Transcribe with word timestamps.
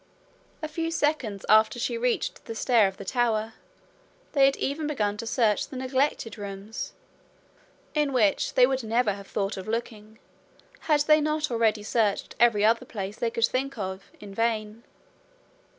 A 0.63 0.67
few 0.67 0.89
seconds 0.89 1.45
after 1.47 1.77
she 1.77 1.95
reached 1.95 2.45
the 2.45 2.55
stair 2.55 2.87
of 2.87 2.97
the 2.97 3.05
tower 3.05 3.53
they 4.31 4.45
had 4.45 4.55
even 4.55 4.87
begun 4.87 5.15
to 5.17 5.27
search 5.27 5.67
the 5.67 5.75
neglected 5.75 6.39
rooms, 6.39 6.93
in 7.93 8.11
which 8.11 8.55
they 8.55 8.65
would 8.65 8.83
never 8.83 9.13
have 9.13 9.27
thought 9.27 9.57
of 9.57 9.67
looking 9.67 10.17
had 10.89 11.01
they 11.01 11.21
not 11.21 11.51
already 11.51 11.83
searched 11.83 12.35
every 12.39 12.65
other 12.65 12.83
place 12.83 13.17
they 13.17 13.29
could 13.29 13.45
think 13.45 13.77
of 13.77 14.05
in 14.19 14.33
vain. 14.33 14.81